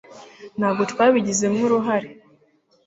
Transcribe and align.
ntabwo 0.57 0.81
twabigizemo 0.91 1.57
uruhare 1.67 2.09